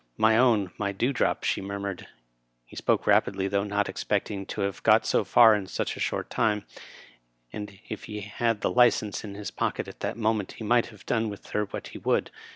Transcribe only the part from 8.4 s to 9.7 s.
had the license in his